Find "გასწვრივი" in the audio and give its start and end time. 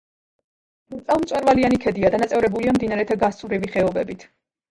3.25-3.73